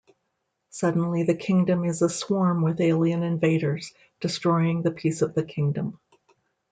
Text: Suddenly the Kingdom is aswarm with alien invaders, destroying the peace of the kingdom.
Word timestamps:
Suddenly 0.71 1.21
the 1.25 1.35
Kingdom 1.35 1.85
is 1.85 2.01
aswarm 2.01 2.63
with 2.63 2.81
alien 2.81 3.21
invaders, 3.21 3.93
destroying 4.19 4.81
the 4.81 4.89
peace 4.89 5.21
of 5.21 5.35
the 5.35 5.43
kingdom. 5.43 5.99